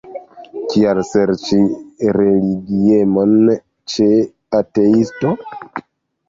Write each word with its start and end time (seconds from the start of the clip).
Kial 0.69 1.01
serĉi 1.09 1.59
religiemon 2.19 3.53
ĉe 3.93 4.09
ateisto? 4.63 5.37